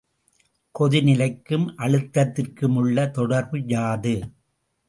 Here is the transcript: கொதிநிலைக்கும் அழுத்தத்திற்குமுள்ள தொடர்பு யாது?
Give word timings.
கொதிநிலைக்கும் 0.75 1.67
அழுத்தத்திற்குமுள்ள 1.77 3.11
தொடர்பு 3.11 3.59
யாது? 3.65 4.15